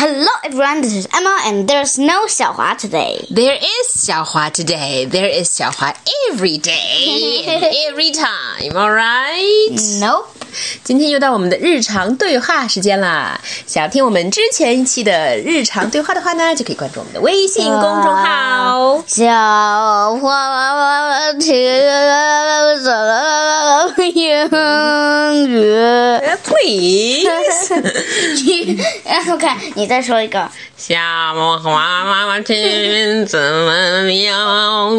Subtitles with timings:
[0.00, 3.26] Hello everyone, this is Emma and there's no 小华 today.
[3.30, 5.06] There is 小华 today.
[5.06, 5.92] There is 小华
[6.30, 8.74] every day and every time.
[8.74, 10.00] All right.
[10.00, 10.28] Nope.
[10.82, 13.38] 今天又到我们的日常对话时间啦！
[13.66, 19.04] 想要听我们之前一期的日常对话的话呢，就可以关注我们的微信公众号。
[19.06, 22.82] 小华听英
[24.14, 25.56] 语。
[26.44, 27.28] Please，
[29.32, 30.48] OK，你再说一个。
[30.76, 30.94] 小
[31.62, 34.92] 华听怎么样？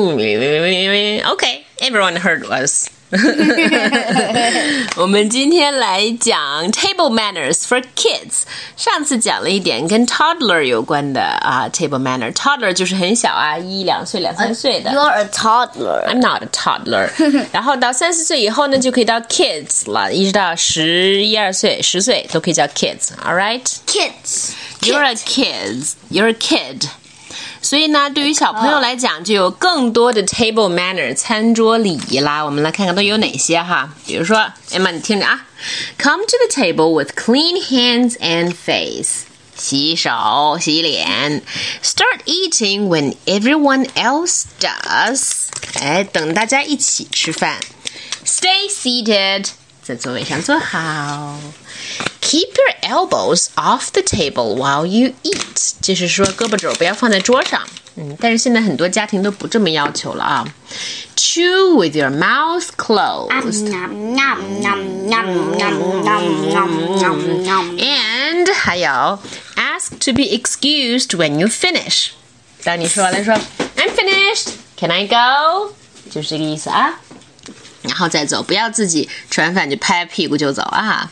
[1.26, 2.88] OK，everyone heard us 。
[4.98, 8.42] 我们今天来讲 table manners for kids。
[8.76, 14.92] 上次讲了一点跟 toddler 有关的啊，table manner。toddler 就是很小啊，一两岁、两三岁的。
[14.92, 16.06] You're a toddler.
[16.06, 17.10] I'm not a toddler
[17.54, 23.64] 。然后到三四岁以后呢，就可以到 kids 了，一直到十一二岁、十岁都可以叫 kids。All right。
[23.86, 24.52] Kids.
[24.82, 25.94] You're a kid.
[26.12, 26.90] You're a kid.
[27.62, 32.44] 所以呢，对于小朋友来讲，就有更多的 table manner 餐桌礼仪啦。
[32.44, 33.94] 我们来看看都有哪些哈。
[34.06, 34.38] 比如说，
[34.72, 35.46] Emma，你听着啊，
[35.98, 39.24] Come to the table with clean hands and face.
[39.56, 41.42] 洗手、洗脸，
[41.84, 45.48] Start eating when everyone else does.
[45.82, 47.58] 哎，等大家一起吃饭。
[48.24, 49.48] Stay seated.
[49.82, 51.40] 在座位上坐好。
[52.33, 57.61] Keep your elbows off the table while you eat，就是说胳膊肘不要放在桌上。
[57.97, 60.43] 嗯，但是现在很多家庭都不这么要求了啊。
[61.15, 63.29] Chew with your mouth closed.
[67.79, 69.19] And 还有
[69.57, 72.13] ，ask to be excused when you finish
[72.65, 72.89] i'm
[73.95, 74.53] finished.
[74.79, 75.75] Can I go？
[76.11, 76.99] 就是这个意思啊。
[77.93, 81.11] 然后再走，不要自己吃完饭就拍屁股就走啊。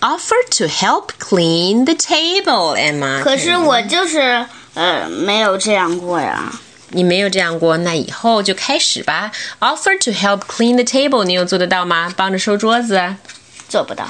[0.00, 3.22] Offer to help clean the table, Emma。
[3.22, 6.50] 可是我就是呃没有这样过呀。
[6.88, 9.30] 你没有这样过，那以后就开始吧。
[9.60, 12.10] Offer to help clean the table，你有做得到吗？
[12.16, 13.16] 帮着收桌子。
[13.68, 14.08] 做不到。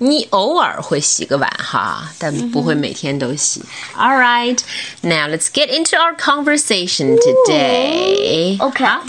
[0.00, 3.62] 你偶尔会洗个碗哈，但不会每天都洗。
[3.96, 4.58] All right,
[5.00, 8.58] now let's get into our conversation today.
[8.60, 9.02] OK 好，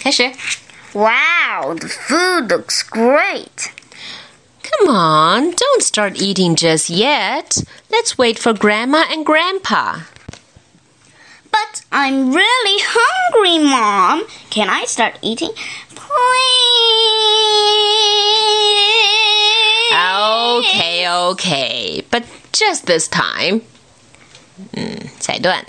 [0.00, 0.32] 开始。
[0.93, 3.71] Wow, the food looks great.
[4.61, 7.63] Come on, don't start eating just yet.
[7.89, 10.01] Let's wait for Grandma and Grandpa.
[11.51, 14.25] But I'm really hungry, Mom.
[14.49, 15.51] Can I start eating?
[15.93, 16.23] Please.
[19.93, 23.61] Okay, okay, but just this time.
[24.73, 25.65] 嗯，下一段。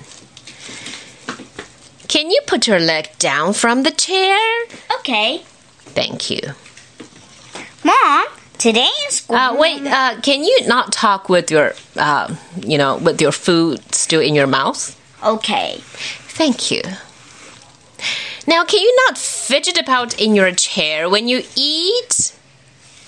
[2.08, 4.36] Can you put your leg down from the chair?
[4.99, 5.41] Okay.
[5.95, 6.41] Thank you.
[7.83, 8.25] Mom,
[8.57, 9.35] today in school.
[9.35, 13.79] Uh, wait, uh, can you not talk with your, uh, you know, with your food
[13.93, 14.95] still in your mouth?
[15.23, 15.77] Okay.
[15.81, 16.81] Thank you.
[18.47, 22.33] Now, can you not fidget about in your chair when you eat?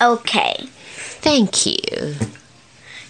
[0.00, 0.66] Okay.
[1.20, 2.14] Thank you.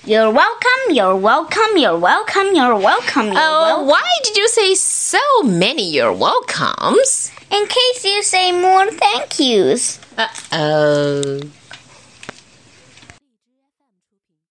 [0.05, 0.83] You're welcome.
[0.91, 1.77] You're welcome.
[1.77, 2.55] You're welcome.
[2.55, 3.27] You're welcome.
[3.27, 3.87] You're Oh, welcome.
[3.89, 7.31] why did you say so many you're welcomes?
[7.53, 10.01] In case you say more thank yous.
[10.17, 11.41] Uh oh.